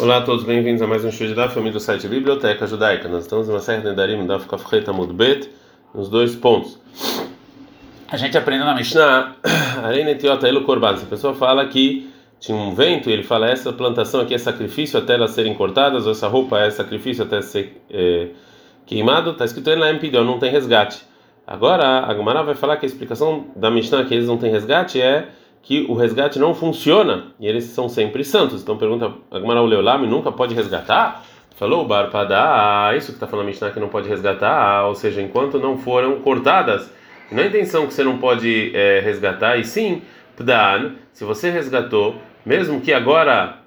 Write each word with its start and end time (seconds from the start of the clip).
Olá 0.00 0.18
a 0.18 0.20
todos, 0.20 0.44
bem-vindos 0.44 0.80
a 0.80 0.86
mais 0.86 1.04
um 1.04 1.10
show 1.10 1.26
de 1.26 1.34
da 1.34 1.48
família 1.48 1.72
do 1.72 1.80
site 1.80 2.06
Biblioteca 2.06 2.68
Judaica. 2.68 3.08
Nós 3.08 3.24
estamos 3.24 3.48
na 3.48 3.58
Serra 3.58 3.82
Nedarim, 3.82 4.24
da 4.28 4.38
Kafreta 4.38 4.92
Mudbet, 4.92 5.50
nos 5.92 6.08
dois 6.08 6.36
pontos. 6.36 6.78
A 8.06 8.16
gente 8.16 8.38
aprendeu 8.38 8.64
na 8.64 8.76
Mishnah, 8.76 9.34
Arena 9.82 10.12
Etiota 10.12 10.46
Elo 10.46 10.62
Korban. 10.62 10.96
Se 10.96 11.02
a 11.02 11.08
pessoa 11.08 11.34
fala 11.34 11.66
que 11.66 12.08
tinha 12.38 12.56
um 12.56 12.72
vento 12.76 13.10
e 13.10 13.12
ele 13.12 13.24
fala 13.24 13.50
essa 13.50 13.72
plantação 13.72 14.20
aqui 14.20 14.34
é 14.34 14.38
sacrifício 14.38 15.00
até 15.00 15.14
elas 15.14 15.32
serem 15.32 15.52
cortadas, 15.54 16.06
ou 16.06 16.12
essa 16.12 16.28
roupa 16.28 16.60
é 16.60 16.70
sacrifício 16.70 17.24
até 17.24 17.42
ser 17.42 17.82
é, 17.90 18.28
queimado, 18.86 19.32
está 19.32 19.44
escrito 19.44 19.74
na 19.74 19.90
MPD, 19.90 20.22
não 20.22 20.38
tem 20.38 20.52
resgate. 20.52 21.02
Agora 21.44 22.04
a 22.06 22.14
Gumara 22.14 22.44
vai 22.44 22.54
falar 22.54 22.76
que 22.76 22.86
a 22.86 22.88
explicação 22.88 23.46
da 23.56 23.68
Mishnah 23.68 24.04
que 24.04 24.14
eles 24.14 24.28
não 24.28 24.38
têm 24.38 24.52
resgate 24.52 25.00
é 25.00 25.28
que 25.68 25.84
o 25.86 25.92
resgate 25.92 26.38
não 26.38 26.54
funciona 26.54 27.26
e 27.38 27.46
eles 27.46 27.64
são 27.64 27.90
sempre 27.90 28.24
santos. 28.24 28.62
Então 28.62 28.78
pergunta 28.78 29.12
Agmará 29.30 29.60
Leolami 29.60 30.06
nunca 30.06 30.32
pode 30.32 30.54
resgatar? 30.54 31.22
Falou 31.56 31.86
Barpadá, 31.86 32.94
isso 32.96 33.08
que 33.08 33.16
está 33.16 33.26
falando 33.26 33.44
a 33.44 33.48
Mishnah 33.50 33.70
que 33.70 33.78
não 33.78 33.88
pode 33.88 34.08
resgatar, 34.08 34.86
ou 34.86 34.94
seja, 34.94 35.20
enquanto 35.20 35.58
não 35.58 35.76
foram 35.76 36.20
cortadas. 36.20 36.90
Não 37.30 37.42
é 37.42 37.48
intenção 37.48 37.86
que 37.86 37.92
você 37.92 38.02
não 38.02 38.16
pode 38.16 38.74
é, 38.74 39.00
resgatar, 39.00 39.58
e 39.58 39.64
sim, 39.64 40.00
Pdan, 40.38 40.92
se 41.12 41.22
você 41.24 41.50
resgatou, 41.50 42.14
mesmo 42.46 42.80
que 42.80 42.90
agora 42.90 43.58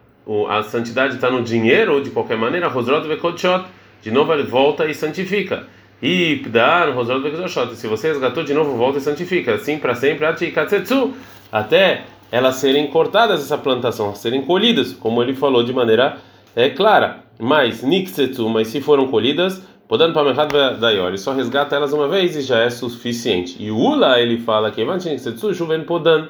a 0.50 0.64
santidade 0.64 1.14
está 1.14 1.30
no 1.30 1.44
dinheiro, 1.44 1.94
ou 1.94 2.02
de 2.02 2.10
qualquer 2.10 2.38
maneira, 2.38 2.68
Rosrod 2.68 3.08
Vekodshot, 3.08 3.66
de 4.02 4.10
novo 4.10 4.34
ele 4.34 4.42
volta 4.42 4.88
e 4.88 4.96
santifica. 4.96 5.68
E 6.02 6.38
Pdan, 6.38 6.94
Rosrod 6.96 7.22
Vekodshot, 7.22 7.76
se 7.76 7.86
você 7.86 8.08
resgatou, 8.08 8.44
de 8.44 8.56
novo 8.56 8.76
volta 8.76 8.98
e 8.98 9.02
santifica. 9.02 9.54
Assim 9.54 9.78
para 9.78 9.94
sempre, 9.94 10.26
Atikatsetsu 10.26 11.14
até 11.52 12.06
elas 12.32 12.56
serem 12.56 12.88
cortadas 12.88 13.42
essa 13.42 13.58
plantação, 13.58 14.16
serem 14.16 14.42
colhidas, 14.44 14.94
como 14.94 15.22
ele 15.22 15.34
falou 15.34 15.64
de 15.64 15.74
maneira 15.74 16.18
é, 16.56 16.70
clara. 16.70 17.24
Mas 17.38 17.84
niksetsu, 17.84 18.48
mas 18.48 18.70
se 18.70 18.80
foram 18.80 19.08
colhidas, 19.08 19.62
podando 19.88 20.14
para 20.14 20.24
mercado 20.24 20.80
da 20.80 20.94
ele 20.94 21.18
só 21.18 21.34
resgata 21.34 21.76
elas 21.76 21.92
uma 21.92 22.08
vez 22.08 22.36
e 22.36 22.42
já 22.42 22.60
é 22.60 22.70
suficiente. 22.70 23.58
E 23.60 23.70
Ula 23.70 24.20
ele 24.20 24.38
fala 24.40 24.72
que 24.72 24.84
niksetsu 24.84 25.54
chuven 25.54 25.84
podan, 25.84 26.30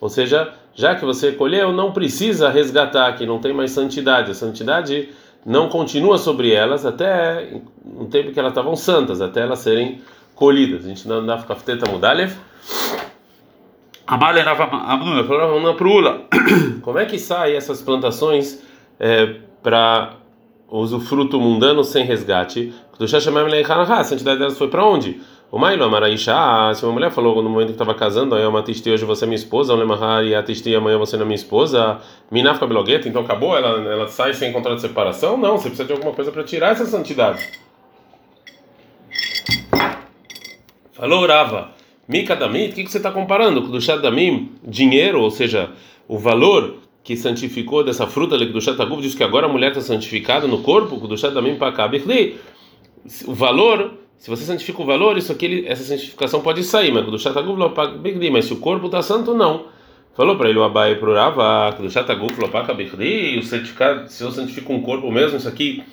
ou 0.00 0.08
seja, 0.08 0.52
já 0.74 0.94
que 0.94 1.04
você 1.04 1.32
colheu, 1.32 1.72
não 1.72 1.92
precisa 1.92 2.48
resgatar, 2.48 3.12
que 3.16 3.26
não 3.26 3.38
tem 3.38 3.52
mais 3.52 3.72
santidade. 3.72 4.30
A 4.30 4.34
santidade 4.34 5.08
não 5.44 5.68
continua 5.68 6.16
sobre 6.18 6.52
elas 6.52 6.86
até 6.86 7.60
um 7.84 8.06
tempo 8.06 8.32
que 8.32 8.38
elas 8.38 8.52
estavam 8.52 8.76
santas, 8.76 9.20
até 9.20 9.40
elas 9.40 9.58
serem 9.58 10.00
colhidas. 10.34 10.84
A 10.84 10.88
gente 10.88 11.08
não 11.08 11.24
dá 11.24 11.38
ficar 11.38 11.56
mudalev. 11.90 12.32
Amale 14.10 14.40
Amnuna 14.40 15.22
falou 15.22 15.96
Ula. 15.96 16.22
Como 16.82 16.98
é 16.98 17.06
que 17.06 17.16
sai 17.16 17.54
essas 17.54 17.80
plantações 17.80 18.60
é, 18.98 19.36
para 19.62 20.14
usufruto 20.68 21.40
mundano 21.40 21.84
sem 21.84 22.04
resgate? 22.04 22.74
A 22.98 24.04
santidade 24.04 24.40
delas 24.40 24.58
foi 24.58 24.66
para 24.66 24.84
onde? 24.84 25.20
O 25.48 25.58
Mailo 25.60 25.84
Amaraisha, 25.84 26.34
se 26.74 26.84
uma 26.84 26.92
mulher 26.92 27.12
falou 27.12 27.40
no 27.40 27.48
momento 27.48 27.68
que 27.68 27.72
estava 27.72 27.94
casando, 27.94 28.34
aí 28.34 28.44
uma 28.44 28.62
tisti 28.62 28.90
hoje 28.90 29.04
você 29.04 29.24
é 29.24 29.28
minha 29.28 29.36
esposa, 29.36 29.74
e 30.24 30.34
a 30.34 30.42
tisti 30.42 30.74
amanhã 30.74 30.98
você 30.98 31.16
não 31.16 31.22
é 31.22 31.26
minha 31.26 31.36
esposa, 31.36 32.00
minafka 32.30 32.66
belogueta, 32.66 33.08
então 33.08 33.22
acabou, 33.22 33.56
ela, 33.56 33.80
ela 33.90 34.08
sai 34.08 34.34
sem 34.34 34.52
contrato 34.52 34.76
de 34.76 34.82
separação? 34.82 35.36
Não, 35.36 35.56
você 35.56 35.68
precisa 35.68 35.86
de 35.86 35.92
alguma 35.92 36.12
coisa 36.12 36.32
para 36.32 36.42
tirar 36.42 36.72
essa 36.72 36.84
santidade. 36.84 37.48
Falou 40.92 41.26
Rava. 41.26 41.79
Mikadamit, 42.10 42.72
o 42.72 42.74
que, 42.74 42.90
você 42.90 42.96
está 42.96 43.12
comparando? 43.12 43.62
Kudushat 43.62 44.02
Damim, 44.02 44.50
dinheiro, 44.64 45.20
ou 45.20 45.30
seja, 45.30 45.70
o 46.08 46.18
valor 46.18 46.78
que 47.04 47.16
santificou 47.16 47.84
dessa 47.84 48.04
fruta 48.04 48.36
do 48.36 48.82
Aguf, 48.82 49.00
diz 49.00 49.14
que 49.14 49.22
agora 49.22 49.46
a 49.46 49.48
mulher 49.48 49.68
está 49.68 49.80
santificada 49.80 50.48
no 50.48 50.58
corpo, 50.58 50.98
Kudushat 50.98 51.32
Damim 51.32 51.54
Pakabirli. 51.54 52.36
O 53.26 53.32
valor, 53.32 53.94
se 54.18 54.28
você 54.28 54.42
santifica 54.42 54.82
o 54.82 54.84
valor, 54.84 55.16
isso 55.18 55.30
aqui, 55.30 55.64
essa 55.68 55.84
santificação 55.84 56.40
pode 56.40 56.64
sair, 56.64 56.92
mas 56.92 57.04
Kudushat 57.04 57.38
Aguf 57.38 57.56
Lopakabirli, 57.56 58.28
mas 58.28 58.46
se 58.46 58.52
o 58.52 58.56
corpo 58.56 58.86
está 58.86 59.02
santo, 59.02 59.32
não. 59.32 59.66
Falou 60.16 60.36
para 60.36 60.50
ele 60.50 60.58
o 60.58 60.64
Abai 60.64 60.96
para 60.96 61.10
o 61.10 61.14
Rava, 61.14 61.76
Kudushat 61.76 62.10
Aguf 62.10 62.40
Lopakabirli, 62.40 63.38
o 63.38 63.42
certificado, 63.44 64.10
se 64.10 64.24
eu 64.24 64.32
santifico 64.32 64.72
um 64.72 64.82
corpo 64.82 65.08
mesmo, 65.12 65.36
isso 65.36 65.48
aqui, 65.48 65.84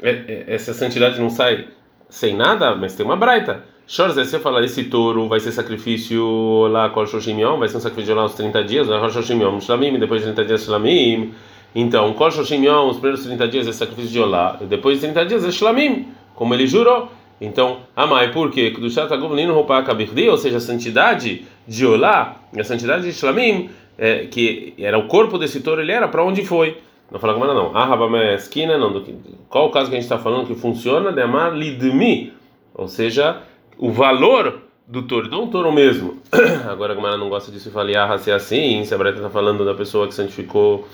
é, 0.00 0.10
é, 0.10 0.44
essa 0.54 0.72
santidade 0.72 1.18
não 1.18 1.30
sai 1.30 1.66
sem 2.08 2.36
nada, 2.36 2.76
mas 2.76 2.94
tem 2.94 3.04
uma 3.04 3.16
braita. 3.16 3.73
Shorze, 3.86 4.24
você 4.24 4.38
fala, 4.38 4.64
esse 4.64 4.84
touro 4.84 5.28
vai 5.28 5.38
ser 5.40 5.52
sacrifício 5.52 6.66
lá 6.68 6.88
com 6.88 7.04
Shoshimion, 7.04 7.58
vai 7.58 7.68
ser 7.68 7.76
um 7.76 7.80
sacrifício 7.80 8.14
lá 8.14 8.22
aos 8.22 8.34
30 8.34 8.64
dias, 8.64 8.88
lá 8.88 9.10
Shoshimion, 9.10 9.60
Shlamim, 9.60 9.98
depois 9.98 10.22
de 10.22 10.32
30 10.32 10.44
dias 10.46 10.64
Shlamim. 10.64 11.34
Então, 11.74 12.14
Kol 12.14 12.30
Shoshimion, 12.30 12.88
os 12.88 12.96
primeiros 12.96 13.26
30 13.26 13.48
dias 13.48 13.68
é 13.68 13.72
sacrifício 13.72 14.10
de 14.10 14.20
Olá, 14.20 14.58
depois 14.62 15.00
de 15.00 15.02
30 15.02 15.26
dias 15.26 15.44
é 15.44 15.50
Shlamim, 15.50 16.08
como 16.34 16.54
ele 16.54 16.66
jurou. 16.66 17.10
Então, 17.38 17.80
Amai, 17.94 18.32
por 18.32 18.50
quê? 18.50 18.70
Kudushat 18.70 19.12
Aguvlin 19.12 19.50
Rupa 19.50 19.82
Kabirdi, 19.82 20.30
ou 20.30 20.38
seja, 20.38 20.56
a 20.56 20.60
santidade 20.60 21.44
de 21.68 21.84
Olá, 21.84 22.36
a 22.58 22.64
santidade 22.64 23.02
de 23.02 23.12
Shlamim, 23.12 23.68
é, 23.98 24.26
que 24.26 24.72
era 24.78 24.96
o 24.96 25.08
corpo 25.08 25.36
desse 25.36 25.60
touro, 25.60 25.82
ele 25.82 25.92
era 25.92 26.08
para 26.08 26.24
onde 26.24 26.42
foi? 26.42 26.78
Não 27.10 27.20
fala 27.20 27.34
como 27.34 27.44
não. 27.46 27.76
Ah, 27.76 27.84
Rabamé 27.84 28.34
esquina, 28.34 28.78
não. 28.78 29.04
Qual 29.48 29.66
o 29.66 29.70
caso 29.70 29.90
que 29.90 29.96
a 29.96 30.00
gente 30.00 30.04
está 30.04 30.18
falando 30.18 30.46
que 30.46 30.54
funciona? 30.54 31.12
De 31.12 31.20
amar 31.20 31.54
lidmi, 31.54 32.32
ou 32.74 32.88
seja, 32.88 33.42
o 33.78 33.90
valor 33.90 34.60
do 34.86 35.02
touro, 35.02 35.28
não 35.28 35.44
o 35.44 35.46
touro 35.48 35.72
mesmo. 35.72 36.18
Agora 36.68 36.92
a 36.92 36.96
Gamara 36.96 37.16
não 37.16 37.28
gosta 37.28 37.50
disso 37.50 37.68
e 37.68 37.72
fala, 37.72 37.90
ah, 37.96 38.18
se 38.18 38.30
é 38.30 38.34
assim, 38.34 38.84
se 38.84 38.94
a 38.94 38.98
Breta 38.98 39.18
está 39.18 39.30
falando 39.30 39.64
da 39.64 39.74
pessoa 39.74 40.06
que 40.06 40.14
santificou 40.14 40.86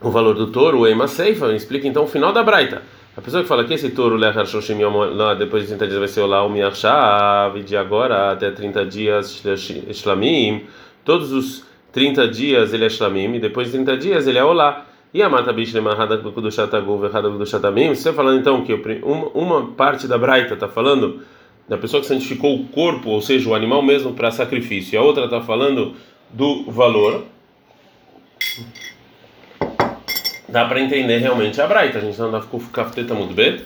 o 0.00 0.10
valor 0.10 0.34
do 0.34 0.48
touro, 0.48 0.80
o 0.80 0.86
Ema 0.86 1.06
Seifa, 1.08 1.52
explica 1.52 1.86
então 1.86 2.04
o 2.04 2.06
final 2.06 2.32
da 2.32 2.42
Braita. 2.42 2.82
A 3.16 3.20
pessoa 3.20 3.42
que 3.42 3.48
fala 3.48 3.64
que 3.64 3.74
esse 3.74 3.90
touro 3.90 4.16
depois 5.36 5.62
de 5.64 5.68
30 5.70 5.86
dias 5.88 5.98
vai 5.98 6.08
ser 6.08 6.22
lá 6.22 6.44
o 6.44 6.48
Miachav, 6.48 7.60
de 7.62 7.76
agora 7.76 8.30
até 8.30 8.50
30 8.50 8.86
dias 8.86 9.42
Shlamim, 9.92 10.66
todos 11.04 11.32
os 11.32 11.64
30 11.90 12.28
dias 12.28 12.72
ele 12.72 12.84
é 12.84 12.88
Shlamim, 12.88 13.34
e 13.34 13.40
depois 13.40 13.66
de 13.66 13.72
30 13.72 13.96
dias 13.96 14.26
ele 14.28 14.38
é 14.38 14.44
Olá. 14.44 14.86
E 15.12 15.22
a 15.22 15.28
mata 15.28 15.52
bishlemarrada 15.52 16.18
do 16.18 16.52
Chatagu, 16.52 17.04
errada 17.04 17.30
do 17.30 17.46
Chatamim, 17.46 17.88
você 17.88 17.92
está 17.92 18.12
falando 18.12 18.38
então 18.38 18.62
que 18.62 18.74
uma 19.34 19.68
parte 19.68 20.06
da 20.06 20.18
Braita 20.18 20.52
está 20.54 20.68
falando 20.68 21.22
da 21.68 21.76
pessoa 21.76 22.00
que 22.00 22.06
santificou 22.06 22.54
o 22.56 22.64
corpo, 22.68 23.10
ou 23.10 23.20
seja, 23.20 23.48
o 23.50 23.54
animal 23.54 23.82
mesmo 23.82 24.14
para 24.14 24.30
sacrifício. 24.30 24.94
E 24.94 24.98
a 24.98 25.02
outra 25.02 25.26
está 25.26 25.40
falando 25.40 25.94
do 26.30 26.64
valor. 26.70 27.24
Dá 30.48 30.64
para 30.64 30.80
entender 30.80 31.18
realmente 31.18 31.60
a 31.60 31.66
Braita. 31.66 31.98
A 31.98 32.00
gente 32.00 32.18
não 32.18 32.30
dá 32.30 32.40
com 32.40 32.58
cafteta 32.58 33.14
muito 33.14 33.34
bem. 33.34 33.60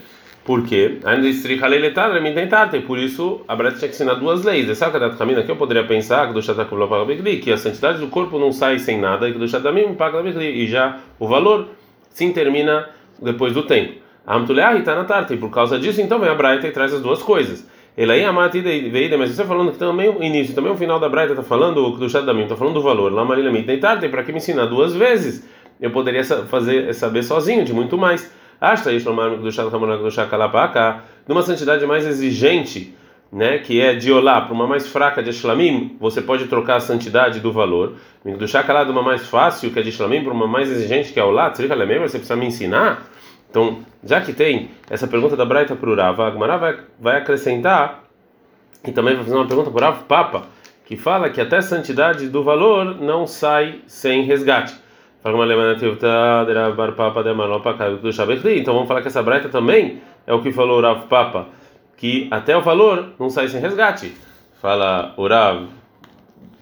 Porque 0.45 0.99
ainda 1.05 1.29
estrihaleletar 1.29 2.21
me 2.21 2.33
tentar, 2.33 2.75
e 2.75 2.81
por 2.81 2.99
isso 2.99 3.43
a 3.47 3.55
Braita 3.55 3.79
tinha 3.79 3.89
que 3.89 3.95
ensinar 3.95 4.15
duas 4.15 4.43
leis. 4.43 4.69
Essa 4.69 4.91
caminho 4.91 5.17
caminha 5.17 5.43
que 5.45 5.51
eu 5.53 5.55
poderia 5.55 5.85
pensar 5.85 6.27
que 6.27 6.33
do 6.33 6.43
Shatakum 6.43 6.77
que 7.39 7.53
a 7.53 7.57
santidade 7.57 8.01
do 8.01 8.09
corpo 8.09 8.41
não 8.41 8.51
sai 8.51 8.81
sem 8.81 8.99
nada 8.99 9.29
e 9.29 9.33
que 9.33 9.39
do 9.39 9.47
Shatamim 9.47 9.95
paga 9.95 10.21
e 10.21 10.67
já 10.67 10.99
o 11.21 11.29
valor 11.29 11.69
sim 12.11 12.33
termina 12.33 12.89
depois 13.21 13.53
do 13.53 13.63
tempo. 13.63 14.01
A 14.27 14.35
Amtuleah 14.35 14.77
tarde, 15.05 15.35
e 15.35 15.37
por 15.37 15.51
causa 15.51 15.79
disso 15.79 16.01
então 16.01 16.19
vem 16.19 16.29
a 16.29 16.35
Braita 16.35 16.67
e 16.67 16.73
traz 16.73 16.93
as 16.93 17.01
duas 17.01 17.23
coisas. 17.23 17.65
Ele 17.97 18.13
aí 18.13 18.25
amati 18.25 18.61
veida, 18.61 19.19
mas 19.19 19.29
você 19.29 19.43
está 19.43 19.45
falando 19.45 19.73
que 19.73 19.79
também 19.79 20.09
o 20.09 20.23
início, 20.23 20.55
também 20.55 20.73
o 20.73 20.77
final 20.77 20.99
da 20.99 21.09
Braita 21.09 21.33
está 21.33 21.43
falando 21.43 21.91
do 21.91 22.09
Shadamim, 22.09 22.45
está 22.45 22.57
falando 22.57 22.75
do 22.75 22.83
valor. 22.83 23.13
Lá 23.13 23.25
Marília 23.25 23.51
me 23.51 23.63
tarde 23.79 24.09
para 24.09 24.23
que 24.23 24.33
me 24.33 24.39
ensinar 24.39 24.67
duas 24.67 24.95
vezes. 24.95 25.47
Eu 25.81 25.91
poderia 25.91 26.25
fazer 26.25 26.95
saber 26.95 27.23
sozinho 27.23 27.65
de 27.65 27.73
muito 27.73 27.99
mais. 27.99 28.33
Asta 28.59 28.93
Yishlomar 28.93 29.37
do 29.37 29.53
Shadamim 29.53 29.99
do 29.99 30.11
Shakalapaka, 30.11 31.03
numa 31.29 31.43
santidade 31.43 31.85
mais 31.85 32.07
exigente, 32.07 32.95
né, 33.33 33.59
que 33.59 33.81
é 33.81 33.95
de 33.95 34.13
olá 34.13 34.43
para 34.43 34.53
uma 34.53 34.67
mais 34.67 34.87
fraca 34.87 35.23
de 35.23 35.33
Shlamim, 35.33 35.97
você 35.99 36.21
pode 36.21 36.47
trocar 36.47 36.77
a 36.77 36.81
santidade 36.81 37.41
do 37.41 37.51
valor. 37.51 37.95
Do 38.25 38.47
Shakalá 38.47 38.85
de 38.85 38.91
uma 38.91 39.03
mais 39.03 39.27
fácil, 39.27 39.71
que 39.71 39.79
é 39.79 39.83
de 39.83 39.91
Shlamim, 39.91 40.23
para 40.23 40.33
uma 40.33 40.47
mais 40.47 40.71
exigente, 40.71 41.13
que 41.13 41.19
é 41.19 41.25
olá, 41.25 41.51
você 41.51 41.67
precisa 41.67 42.37
me 42.37 42.47
ensinar. 42.47 43.11
Então, 43.53 43.81
já 44.03 44.19
que 44.23 44.33
tem 44.33 44.71
essa 44.89 45.07
pergunta 45.07 45.37
da 45.37 45.45
Braita 45.45 45.77
para 45.77 45.91
o 45.91 45.95
Rava, 45.95 46.27
a 46.27 46.31
Gemara 46.31 46.57
vai, 46.57 46.79
vai 46.99 47.19
acrescentar 47.19 48.03
e 48.83 48.91
também 48.91 49.15
vai 49.15 49.25
fazer 49.25 49.37
uma 49.37 49.47
pergunta 49.47 49.71
para 49.71 49.91
o 49.91 50.05
Papa, 50.05 50.45
que 50.87 50.97
fala 50.97 51.29
que 51.29 51.39
até 51.39 51.59
a 51.59 51.63
santidade 51.63 52.31
do 52.31 52.43
valor 52.43 52.99
não 52.99 53.27
sai 53.27 53.83
sem 53.87 54.23
resgate. 54.23 54.75
Então 55.23 55.35
vamos 58.73 58.89
falar 58.89 59.03
que 59.03 59.09
essa 59.09 59.23
Braita 59.23 59.51
também 59.51 60.01
é 60.27 60.33
o 60.33 60.41
que 60.41 60.51
falou 60.51 60.79
o 60.79 60.81
Rav 60.81 61.07
Papa, 61.07 61.49
que 61.99 62.29
até 62.31 62.57
o 62.57 62.63
valor 62.63 63.11
não 63.21 63.29
sai 63.29 63.49
sem 63.49 63.61
resgate. 63.61 64.17
Fala 64.63 65.13
o 65.19 65.29
Rav, 65.29 65.67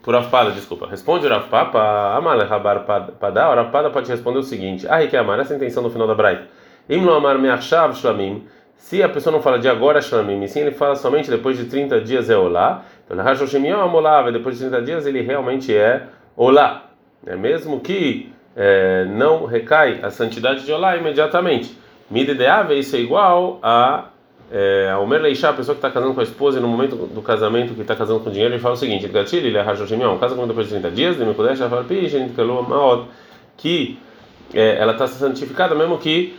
por 0.03 0.13
Rav 0.13 0.29
Pada, 0.29 0.51
desculpa. 0.51 0.89
Responde 0.89 1.25
o 1.25 1.29
Rav 1.29 1.49
Papa, 1.49 2.17
Amale 2.17 2.43
Rabar 2.47 2.81
Pada. 2.81 3.49
O 3.49 3.55
Rav 3.55 3.71
Pada 3.71 3.91
pode 3.91 4.11
responder 4.11 4.41
o 4.41 4.43
seguinte: 4.43 4.89
Ah, 4.89 5.07
que 5.07 5.17
amar, 5.17 5.39
essa 5.39 5.53
é 5.53 5.55
a 5.55 5.57
intenção 5.57 5.85
no 5.85 5.91
final 5.91 6.09
da 6.09 6.17
Braita. 6.17 6.59
Se 8.77 9.03
a 9.03 9.09
pessoa 9.09 9.32
não 9.32 9.43
fala 9.43 9.59
de 9.59 9.69
agora 9.69 10.00
Shlamim, 10.00 10.47
sim 10.47 10.61
ele 10.61 10.73
fala 10.73 10.97
somente 10.97 11.31
depois 11.31 11.56
de 11.56 11.67
30 11.67 12.00
dias 12.00 12.31
é 12.31 12.37
Olá, 12.37 12.85
então 13.05 13.17
depois 14.32 14.59
de 14.59 14.69
30 14.69 14.82
dias 14.82 15.06
ele 15.06 15.21
realmente 15.21 15.75
é 15.75 16.06
Olá. 16.37 16.87
É 17.27 17.37
mesmo 17.37 17.81
que 17.81 18.32
é, 18.56 19.05
não 19.05 19.44
recai 19.44 20.00
a 20.03 20.11
santidade 20.11 20.65
de 20.65 20.73
Olá 20.73 20.97
imediatamente. 20.97 21.79
Midedeave, 22.11 22.79
isso 22.79 22.97
é 22.97 22.99
igual 22.99 23.61
a 23.62 24.06
é, 24.53 24.97
o 24.97 25.06
Merleishá, 25.06 25.50
a 25.50 25.53
pessoa 25.53 25.76
que 25.76 25.79
está 25.79 25.91
casando 25.91 26.12
com 26.12 26.21
a 26.21 26.25
esposa 26.25 26.59
e 26.59 26.61
no 26.61 26.67
momento 26.67 26.97
do 26.97 27.23
casamento 27.23 27.73
que 27.73 27.83
está 27.83 27.94
casando 27.94 28.19
com 28.19 28.31
dinheiro, 28.31 28.53
ele 28.53 28.61
fala 28.61 28.75
o 28.75 28.76
seguinte: 28.76 29.06
Gatilho, 29.06 29.47
ele 29.47 29.59
arranja 29.59 29.85
o 29.85 30.19
casa 30.19 30.35
com 30.35 30.47
depois 30.47 30.67
de 30.67 30.73
30 30.73 30.91
dias, 30.91 31.17
de 31.17 31.25
Mikudesh, 31.25 31.61
que 33.56 33.97
é, 34.53 34.79
ela 34.79 34.93
está 34.93 35.06
santificada 35.06 35.75
mesmo 35.76 35.99
que, 35.99 36.37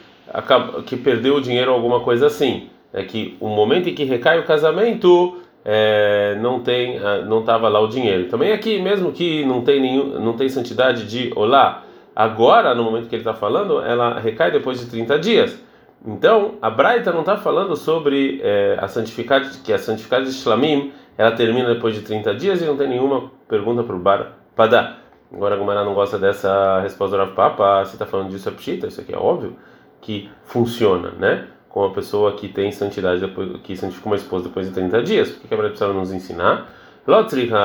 que 0.86 0.96
perdeu 0.96 1.36
o 1.36 1.42
dinheiro 1.42 1.72
ou 1.72 1.76
alguma 1.76 2.00
coisa 2.02 2.28
assim. 2.28 2.70
É 2.94 3.04
que 3.04 3.38
o 3.40 3.48
momento 3.48 3.90
em 3.90 3.96
que 3.96 4.04
recai 4.04 4.40
o 4.40 4.44
casamento 4.44 5.38
é, 5.64 6.38
não 6.42 6.60
tem 6.60 7.00
não 7.28 7.40
estava 7.40 7.70
lá 7.70 7.80
o 7.80 7.88
dinheiro. 7.88 8.28
Também 8.28 8.52
aqui, 8.52 8.80
mesmo 8.80 9.12
que 9.12 9.46
não 9.46 9.62
tem 9.62 9.80
nenhum, 9.80 10.20
não 10.20 10.34
tem 10.34 10.50
santidade 10.50 11.06
de 11.08 11.32
olá, 11.36 11.84
agora 12.16 12.76
no 12.76 12.84
momento 12.84 13.08
que 13.08 13.16
ele 13.16 13.22
está 13.22 13.34
falando, 13.34 13.82
ela 13.82 14.20
recai 14.20 14.52
depois 14.52 14.80
de 14.80 14.88
30 14.88 15.20
dias. 15.20 15.58
Então, 16.06 16.56
a 16.62 16.70
Braita 16.70 17.12
não 17.12 17.20
está 17.20 17.38
falando 17.38 17.76
sobre 17.76 18.42
é, 18.44 18.76
a 18.80 18.88
santificada, 18.88 19.50
que 19.64 19.72
a 19.72 19.78
santificada 19.78 20.26
de 20.26 20.32
Shlamim 20.32 20.92
ela 21.18 21.32
termina 21.32 21.74
depois 21.74 21.94
de 21.94 22.02
30 22.02 22.34
dias 22.36 22.62
e 22.62 22.66
não 22.66 22.76
tem 22.76 22.88
nenhuma 22.88 23.32
pergunta 23.48 23.84
para 23.84 23.96
o 23.96 24.00
Bar 24.00 24.34
Padá. 24.56 24.98
Agora 25.32 25.56
a 25.56 25.58
Gumara 25.58 25.86
não 25.86 25.94
gosta 25.94 26.18
dessa 26.18 26.82
resposta 26.82 27.18
do 27.18 27.34
Papa, 27.34 27.86
se 27.86 27.94
está 27.94 28.06
falando 28.06 28.30
disso 28.30 28.50
é 28.50 28.52
pshita, 28.52 28.88
isso 28.88 29.00
aqui 29.00 29.14
é 29.14 29.18
óbvio 29.18 29.56
que 30.02 30.30
funciona, 30.46 31.12
né? 31.12 31.48
Com 31.70 31.86
a 31.86 31.92
pessoa 31.92 32.34
que 32.34 32.50
tem 32.50 32.72
santidade, 32.72 33.22
depois, 33.22 33.50
que 33.64 33.78
santifica 33.78 34.08
uma 34.08 34.16
esposa 34.16 34.50
depois 34.50 34.68
de 34.68 34.74
30 34.74 35.04
dias. 35.04 35.30
Por 35.30 35.48
que 35.48 35.54
a 35.54 35.58
Braita 35.58 35.70
precisava 35.70 35.94
nos 35.94 36.12
ensinar? 36.12 36.70
Lotriha, 37.08 37.58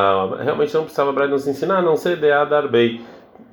realmente 0.43 0.73
não 0.75 0.83
precisava 0.83 1.11
a 1.11 1.13
Braita 1.13 1.33
nos 1.33 1.49
ensinar, 1.49 1.79
a 1.79 1.83
não 1.83 1.97
ser 1.97 2.17
de 2.19 2.31
Adarbei, 2.31 3.01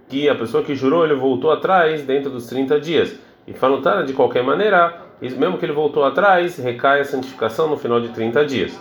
que 0.07 0.29
a 0.29 0.35
pessoa 0.35 0.63
que 0.63 0.75
jurou, 0.75 1.03
ele 1.03 1.15
voltou 1.15 1.51
atrás 1.51 2.03
dentro 2.03 2.29
dos 2.29 2.45
30 2.45 2.79
dias. 2.79 3.17
E 3.47 3.53
Fanutana, 3.53 4.03
de 4.03 4.13
qualquer 4.13 4.43
maneira, 4.43 5.01
mesmo 5.19 5.57
que 5.57 5.65
ele 5.65 5.73
voltou 5.73 6.03
atrás, 6.03 6.57
recai 6.57 7.01
a 7.01 7.05
santificação 7.05 7.67
no 7.67 7.77
final 7.77 7.99
de 7.99 8.09
30 8.09 8.45
dias. 8.45 8.79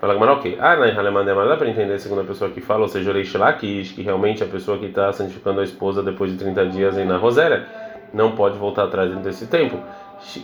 Fala 0.00 0.14
Gamara, 0.14 0.32
ok. 0.32 0.56
Ah, 0.58 0.76
na 0.76 0.86
Halemandemar 0.86 1.46
dá 1.46 1.56
para 1.56 1.68
entender 1.68 1.92
a 1.92 1.98
segunda 1.98 2.24
pessoa 2.24 2.50
que 2.50 2.60
fala, 2.60 2.82
ou 2.82 2.88
seja, 2.88 3.12
Reishlakish, 3.12 3.92
que 3.92 4.00
realmente 4.00 4.42
a 4.42 4.46
pessoa 4.46 4.78
que 4.78 4.86
está 4.86 5.12
santificando 5.12 5.60
a 5.60 5.64
esposa 5.64 6.02
depois 6.02 6.32
de 6.32 6.38
30 6.38 6.66
dias 6.66 6.96
aí 6.96 7.04
na 7.04 7.18
Roséria 7.18 7.66
não 8.12 8.32
pode 8.32 8.58
voltar 8.58 8.84
atrás 8.84 9.08
dentro 9.08 9.24
desse 9.24 9.46
tempo. 9.46 9.78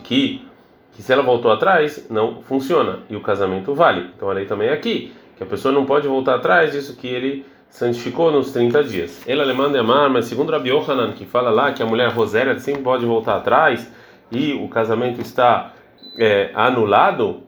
Que, 0.04 0.46
que 0.92 1.02
se 1.02 1.12
ela 1.12 1.22
voltou 1.22 1.50
atrás, 1.50 2.06
não 2.10 2.42
funciona. 2.42 3.00
E 3.10 3.16
o 3.16 3.20
casamento 3.20 3.74
vale. 3.74 4.10
Então 4.16 4.30
a 4.30 4.32
lei 4.32 4.46
também 4.46 4.68
é 4.68 4.72
aqui, 4.72 5.12
que 5.36 5.42
a 5.42 5.46
pessoa 5.46 5.72
não 5.72 5.84
pode 5.84 6.08
voltar 6.08 6.36
atrás 6.36 6.72
disso 6.72 6.96
que 6.96 7.06
ele 7.06 7.44
santificou 7.68 8.30
nos 8.32 8.52
30 8.52 8.84
dias. 8.84 9.22
Ele 9.26 9.40
alemã 9.40 9.70
amar, 9.78 10.08
mas 10.08 10.26
segundo 10.26 10.50
Rabi 10.50 10.70
Yohanan, 10.70 11.12
que 11.12 11.26
fala 11.26 11.50
lá 11.50 11.72
que 11.72 11.82
a 11.82 11.86
mulher 11.86 12.10
roséria 12.10 12.58
sempre 12.58 12.82
pode 12.82 13.04
voltar 13.04 13.36
atrás 13.36 13.90
e 14.30 14.54
o 14.54 14.68
casamento 14.68 15.20
está 15.20 15.72
é, 16.18 16.50
anulado, 16.54 17.42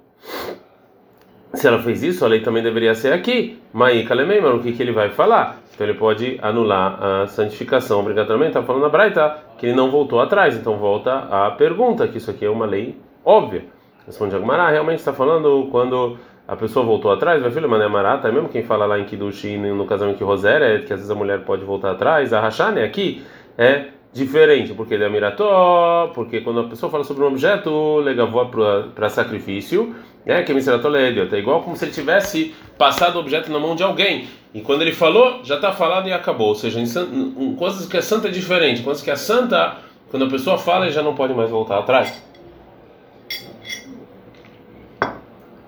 se 1.55 1.67
ela 1.67 1.83
fez 1.83 2.03
isso, 2.03 2.25
a 2.25 2.29
lei 2.29 2.41
também 2.41 2.63
deveria 2.63 2.95
ser 2.95 3.13
aqui. 3.13 3.59
Mas 3.73 4.05
o 4.05 4.61
que, 4.61 4.73
que 4.73 4.83
ele 4.83 4.93
vai 4.93 5.11
falar? 5.11 5.63
Então 5.79 5.87
ele 5.87 5.97
pode 5.97 6.41
anular 6.43 7.01
a 7.01 7.27
santificação 7.29 8.01
obrigatoriamente. 8.01 8.51
Está 8.51 8.65
falando 8.65 8.83
na 8.83 8.89
Braita 8.89 9.37
que 9.57 9.67
ele 9.67 9.77
não 9.77 9.93
voltou 9.93 10.19
atrás. 10.19 10.57
Então 10.57 10.77
volta 10.77 11.29
a 11.31 11.53
pergunta, 11.53 12.09
que 12.09 12.19
isso 12.19 12.33
aqui 12.33 12.45
é 12.45 12.51
uma 12.51 12.67
lei 12.67 12.99
óbvia. 13.25 13.67
Responde 14.05 14.35
Agmará, 14.35 14.71
realmente 14.71 14.99
está 14.99 15.13
falando 15.13 15.69
quando 15.71 16.19
a 16.49 16.57
pessoa 16.57 16.85
voltou 16.85 17.13
atrás, 17.13 17.41
vai 17.41 17.53
filho, 17.53 17.69
mané 17.69 17.87
marata, 17.87 18.33
mesmo 18.33 18.49
quem 18.49 18.65
fala 18.65 18.87
lá 18.87 18.99
em 18.99 19.05
Kidushin, 19.05 19.59
no 19.59 19.87
casamento 19.87 20.17
que 20.17 20.25
Roséria, 20.25 20.65
é 20.65 20.79
que 20.79 20.93
às 20.93 20.99
vezes 20.99 21.11
a 21.11 21.15
mulher 21.15 21.45
pode 21.45 21.65
voltar 21.65 21.93
atrás, 21.93 22.33
a 22.33 22.41
Rachane 22.41 22.81
aqui 22.81 23.23
é 23.57 23.89
diferente, 24.13 24.75
porque 24.75 24.95
ele 24.95 25.05
é 25.05 25.09
mirató, 25.09 26.11
porque 26.13 26.41
quando 26.41 26.61
a 26.61 26.65
pessoa 26.65 26.91
fala 26.91 27.05
sobre 27.05 27.23
um 27.23 27.29
objeto, 27.29 27.99
legavó 27.99 28.47
para 28.95 29.09
sacrifício, 29.11 29.95
né, 30.25 30.43
que 30.43 30.53
é 30.53 30.55
é 30.55 31.39
igual 31.39 31.63
como 31.63 31.77
se 31.77 31.85
ele 31.85 31.93
tivesse 31.93 32.55
passado 32.77 33.17
o 33.17 33.21
objeto 33.21 33.51
na 33.51 33.59
mão 33.59 33.75
de 33.75 33.83
alguém, 33.83 34.29
e 34.53 34.61
quando 34.61 34.83
ele 34.83 34.93
falou, 34.93 35.41
já 35.45 35.57
está 35.57 35.73
falado 35.73 36.09
e 36.09 36.13
acabou, 36.13 36.49
ou 36.49 36.55
seja, 36.55 36.81
em, 36.81 37.55
coisas 37.57 37.87
que 37.87 37.97
a 37.97 38.03
santa 38.03 38.29
é 38.29 38.31
diferente, 38.31 38.83
coisas 38.83 39.03
que 39.03 39.11
a 39.11 39.17
santa, 39.17 39.77
quando 40.11 40.25
a 40.25 40.29
pessoa 40.29 40.59
fala, 40.59 40.91
já 40.91 41.03
não 41.03 41.15
pode 41.15 41.35
mais 41.35 41.51
voltar 41.51 41.79
atrás. 41.79 42.23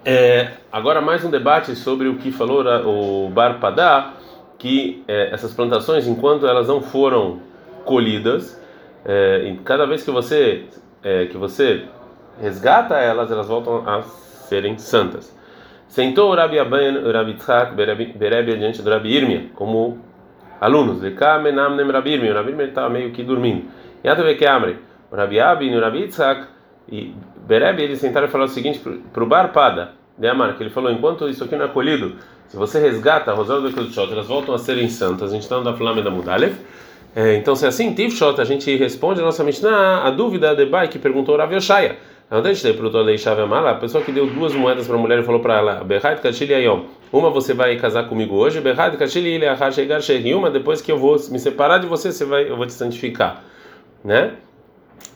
É, 0.04 0.52
agora 0.72 1.00
mais 1.00 1.24
um 1.24 1.30
debate 1.30 1.76
sobre 1.76 2.08
o 2.08 2.16
que 2.16 2.32
falou 2.32 2.64
o 2.86 3.28
Bar 3.28 3.60
Padá, 3.60 4.14
que 4.58 5.02
é, 5.06 5.32
essas 5.32 5.52
plantações, 5.52 6.06
enquanto 6.06 6.46
elas 6.46 6.68
não 6.68 6.80
foram 6.80 7.40
colhidas, 7.84 8.60
é, 9.04 9.54
cada 9.64 9.86
vez 9.86 10.02
que 10.02 10.10
você 10.10 10.64
é, 11.02 11.26
que 11.26 11.36
você 11.36 11.84
resgata 12.40 12.94
elas, 12.96 13.30
elas 13.30 13.48
voltam 13.48 13.88
a 13.88 14.02
serem 14.50 14.76
santas. 14.78 15.36
Sentou 15.88 16.34
Rabi 16.34 16.58
Rabi 16.58 17.34
Tzak, 17.34 17.74
Berebi 17.74 18.56
diante 18.58 18.82
do 18.82 18.90
Rabi 18.90 19.16
Irmia, 19.16 19.46
como 19.54 19.98
alunos. 20.60 21.00
De 21.00 21.10
nem 21.10 21.90
Rabi 21.90 22.10
Irmia. 22.10 22.32
O 22.32 22.34
Rabi 22.34 22.50
Irmia 22.50 22.66
estava 22.66 22.88
meio 22.90 23.12
que 23.12 23.22
dormindo. 23.22 23.64
E 24.02 24.08
até 24.08 24.34
que 24.34 24.46
Amre, 24.46 24.78
o 25.10 25.16
Rabi 25.16 25.40
Abi 25.40 25.66
e 25.66 25.76
o 25.76 25.80
Rabi 25.80 26.08
Tzak 26.08 26.46
e 26.90 27.14
Berebe 27.46 27.82
eles 27.82 27.98
sentaram 27.98 28.26
e 28.26 28.30
falaram 28.30 28.50
o 28.50 28.54
seguinte 28.54 28.80
para 29.12 29.24
o 29.24 29.26
Barpada, 29.26 29.92
de 30.18 30.28
Amar, 30.28 30.56
que 30.56 30.62
ele 30.62 30.70
falou: 30.70 30.90
enquanto 30.90 31.28
isso 31.28 31.44
aqui 31.44 31.56
não 31.56 31.66
é 31.66 31.68
colhido, 31.68 32.16
se 32.48 32.56
você 32.56 32.80
resgata 32.80 33.30
a 33.30 33.34
Rosário 33.34 33.62
do 33.62 33.72
Kedushat, 33.72 34.12
elas 34.12 34.26
voltam 34.26 34.54
a 34.54 34.58
serem 34.58 34.88
santas. 34.88 35.30
A 35.30 35.32
gente 35.32 35.42
está 35.42 35.60
da 35.60 35.74
Flamengo 35.74 36.02
da 36.02 36.10
Mudalev. 36.10 36.54
É, 37.14 37.34
então, 37.34 37.56
se 37.56 37.64
é 37.64 37.68
assim, 37.68 37.92
Tivshot, 37.92 38.40
a 38.40 38.44
gente 38.44 38.74
responde 38.76 39.20
a 39.20 39.24
nossa 39.24 39.42
Mishnah 39.42 40.02
a 40.04 40.10
dúvida 40.10 40.54
de 40.54 40.64
Bai 40.66 40.86
que 40.88 40.98
perguntou 40.98 41.36
Rav 41.36 41.52
Yoshaya. 41.52 41.96
A 42.32 43.74
pessoa 43.74 44.04
que 44.04 44.12
deu 44.12 44.24
duas 44.24 44.54
moedas 44.54 44.86
para 44.86 44.94
a 44.94 44.98
mulher 44.98 45.18
e 45.18 45.24
falou 45.24 45.40
para 45.40 45.58
ela: 45.58 45.82
Berrad 45.82 46.20
Kachili 46.20 46.54
Ayom, 46.54 46.84
uma 47.12 47.28
você 47.28 47.52
vai 47.52 47.74
casar 47.74 48.08
comigo 48.08 48.36
hoje, 48.36 48.60
Berrad 48.60 48.96
Kachili 48.96 49.34
Ileachar 49.34 49.72
Shegar 49.72 50.00
E 50.08 50.32
uma 50.32 50.48
depois 50.48 50.80
que 50.80 50.92
eu 50.92 50.96
vou 50.96 51.16
me 51.28 51.40
separar 51.40 51.78
de 51.78 51.88
você, 51.88 52.12
você 52.12 52.24
vai, 52.24 52.48
eu 52.48 52.56
vou 52.56 52.66
te 52.66 52.72
santificar. 52.72 53.42
Né? 54.04 54.34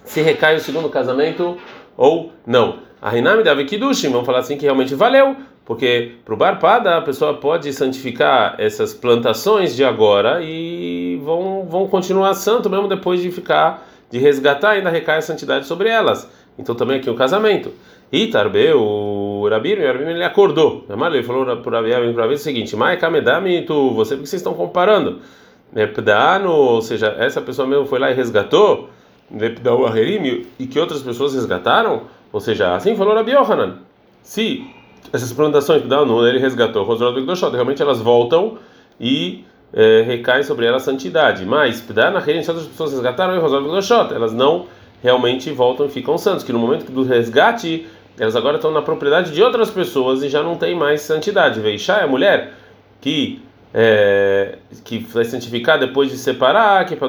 Se 0.02 0.22
recai 0.22 0.56
o 0.56 0.61
segundo 0.61 0.88
casamento 0.88 1.56
ou 1.96 2.32
não. 2.44 2.81
A 3.00 3.11
Rinami 3.11 3.44
dava 3.44 3.62
Kiddushim, 3.62 4.08
vamos 4.10 4.26
falar 4.26 4.40
assim 4.40 4.56
que 4.56 4.64
realmente 4.64 4.96
valeu, 4.96 5.37
porque 5.64 6.17
para 6.25 6.34
o 6.34 6.37
Barpada 6.37 6.96
a 6.96 7.00
pessoa 7.00 7.34
pode 7.34 7.72
santificar 7.72 8.56
essas 8.58 8.93
plantações 8.93 9.76
de 9.76 9.84
agora 9.84 10.40
e 10.43 11.20
vão, 11.22 11.64
vão 11.64 11.87
continuar 11.87 12.34
santo 12.34 12.69
mesmo 12.69 12.88
depois 12.88 13.22
de 13.22 13.31
ficar, 13.31 13.87
de 14.10 14.19
resgatar, 14.19 14.70
ainda 14.70 14.90
recai 14.90 15.19
a 15.19 15.22
santidade 15.22 15.67
sobre 15.67 15.88
elas. 15.88 16.28
Então 16.58 16.74
também 16.74 16.98
aqui 16.98 17.10
o 17.10 17.14
casamento. 17.14 17.72
E 18.12 18.29
Tarbe, 18.29 18.72
o 18.72 19.48
Rabir, 19.50 19.79
ele 19.81 20.22
acordou. 20.22 20.86
Ele 20.88 21.22
falou 21.22 21.44
para 21.56 21.69
o 21.69 21.72
o 22.34 22.38
seguinte: 22.38 22.76
Mai 22.76 22.96
Kamedami, 22.96 23.62
tu, 23.62 23.90
você, 23.90 24.14
por 24.14 24.22
que 24.22 24.29
vocês 24.29 24.40
estão 24.40 24.55
comparando? 24.55 25.19
Pdano, 25.93 26.52
ou 26.52 26.81
seja, 26.81 27.17
essa 27.19 27.40
pessoa 27.40 27.67
mesmo 27.67 27.86
foi 27.86 27.98
lá 27.98 28.10
e 28.10 28.14
resgatou 28.14 28.88
e 30.58 30.67
que 30.67 30.79
outras 30.79 31.02
pessoas 31.02 31.34
resgataram, 31.34 32.02
ou 32.32 32.40
seja, 32.40 32.74
assim 32.74 32.94
falou 32.94 33.14
Rabi 33.14 33.32
Yohanan. 33.32 33.79
Se 34.22 34.64
essas 35.12 35.32
plantações 35.32 35.82
não 36.06 36.26
ele 36.26 36.38
resgatou 36.38 36.84
realmente 37.56 37.82
elas 37.82 38.00
voltam 38.00 38.58
e 39.00 39.44
é, 39.72 40.02
sobre 40.44 40.67
ela 40.67 40.76
a 40.76 40.81
santidade. 40.81 41.44
Mas 41.44 41.81
na 42.10 42.20
se 42.43 42.50
outras 42.50 42.69
pessoas 42.69 42.93
resgataram 42.93 43.34
elas 44.14 44.32
não 44.32 44.67
realmente 45.05 45.53
voltam 45.53 45.84
e 45.84 45.91
ficam 45.91 46.17
santos, 46.17 46.43
que 46.43 46.51
no 46.51 46.58
momento 46.58 46.91
do 46.91 47.03
resgate 47.03 47.87
elas 48.19 48.34
agora 48.34 48.56
estão 48.56 48.70
na 48.70 48.81
propriedade 48.81 49.32
de 49.32 49.43
outras 49.43 49.70
pessoas 49.70 50.23
e 50.23 50.31
já 50.31 50.43
não 50.43 50.56
tem 50.56 50.75
mais 50.75 51.03
santidade. 51.03 51.61
Veixá 51.61 51.99
é 51.99 52.05
a 52.05 52.06
mulher 52.06 52.55
que 53.03 53.43
é, 53.75 54.56
que 54.82 54.99
vai 55.01 55.25
santificar 55.25 55.79
depois 55.79 56.11
de 56.11 56.17
separar, 56.17 56.87
que 56.87 56.96
para 56.96 57.08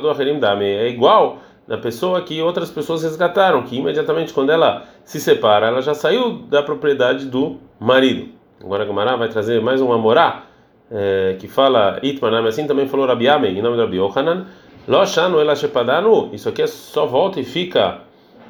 é 0.64 0.90
igual 0.90 1.38
da 1.66 1.78
pessoa 1.78 2.22
que 2.22 2.42
outras 2.42 2.70
pessoas 2.70 3.04
resgataram, 3.04 3.64
que 3.64 3.78
imediatamente 3.78 4.34
quando 4.34 4.50
ela 4.50 4.84
se 5.06 5.22
separa, 5.22 5.68
ela 5.68 5.82
já 5.82 5.94
saiu 5.94 6.40
da 6.50 6.62
propriedade 6.62 7.28
do 7.28 7.58
marido. 7.80 8.30
Agora 8.62 8.84
Gamara 8.84 9.16
vai 9.16 9.30
trazer 9.30 9.62
mais 9.62 9.80
um 9.80 9.94
amorá, 9.94 10.44
é, 10.92 11.38
que 11.40 11.48
fala 11.48 12.00
Itmanam, 12.04 12.46
assim 12.46 12.68
também 12.68 12.88
falou 12.88 13.06
Rabi 13.06 13.30
Amei, 13.30 13.58
em 13.58 13.62
nome 13.62 13.78
de 13.78 13.82
Rabi 13.84 13.98
Yohanan, 13.98 14.48
Loshanu 14.88 15.40
Elashepadanu, 15.40 16.30
isso 16.34 16.50
aqui 16.50 16.62
é 16.62 16.68
só 16.68 17.06
volta 17.06 17.40
e 17.40 17.44
fica 17.44 18.02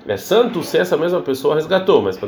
é 0.07 0.17
santo 0.17 0.61
se 0.61 0.77
essa 0.77 0.95
mesma 0.95 1.21
pessoa 1.21 1.55
resgatou, 1.55 2.01
mas 2.01 2.19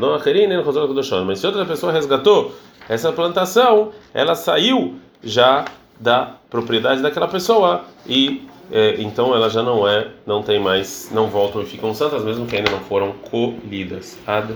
mas 1.26 1.40
se 1.40 1.46
outra 1.46 1.66
pessoa 1.66 1.92
resgatou 1.92 2.52
essa 2.90 3.12
plantação, 3.12 3.92
ela 4.14 4.34
saiu 4.34 4.96
já 5.24 5.66
da 6.00 6.34
propriedade 6.50 7.02
daquela 7.02 7.28
pessoa 7.28 7.84
e 8.08 8.48
é, 8.72 8.96
então 9.00 9.34
ela 9.34 9.50
já 9.50 9.62
não 9.62 9.88
é, 9.88 10.08
não 10.26 10.42
tem 10.42 10.60
mais, 10.60 11.10
não 11.12 11.28
voltam 11.28 11.62
e 11.62 11.66
ficam 11.66 11.94
santas, 11.94 12.24
mesmo 12.24 12.46
que 12.46 12.56
ainda 12.56 12.72
não 12.72 12.80
foram 12.80 13.14
colhidas. 13.30 14.18
Ad 14.26 14.54